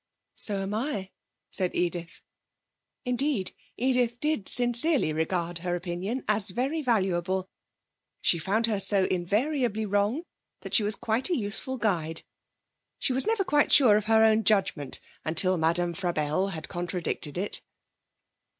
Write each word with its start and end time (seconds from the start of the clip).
'So 0.35 0.63
am 0.63 0.73
I,' 0.73 1.11
said 1.51 1.75
Edith. 1.75 2.23
Indeed 3.05 3.51
Edith 3.77 4.19
did 4.19 4.49
sincerely 4.49 5.13
regard 5.13 5.59
her 5.59 5.75
opinion 5.75 6.23
as 6.27 6.49
very 6.49 6.81
valuable. 6.81 7.51
She 8.19 8.39
found 8.39 8.65
her 8.65 8.79
so 8.79 9.03
invariably 9.03 9.85
wrong 9.85 10.23
that 10.61 10.73
she 10.73 10.81
was 10.81 10.95
quite 10.95 11.29
a 11.29 11.37
useful 11.37 11.77
guide. 11.77 12.23
She 12.97 13.13
was 13.13 13.27
never 13.27 13.43
quite 13.43 13.71
sure 13.71 13.95
of 13.95 14.05
her 14.05 14.23
own 14.25 14.43
judgement 14.43 14.99
until 15.23 15.55
Madame 15.59 15.93
Frabelle 15.93 16.47
had 16.47 16.67
contradicted 16.67 17.37
it. 17.37 17.61